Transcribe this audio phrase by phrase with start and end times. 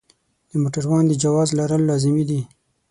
[0.49, 2.41] د موټروان د جواز لرل لازمي دي.